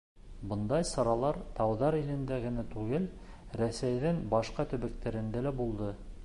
Бындай 0.51 0.85
саралар 0.91 1.37
тауҙар 1.59 1.97
илендә 1.99 2.39
генә 2.45 2.65
түгел, 2.71 3.05
Рәсәйҙең 3.63 4.25
башҡа 4.33 4.67
төбәктәрендә 4.73 5.47
лә 5.49 5.55
булды. 5.63 5.93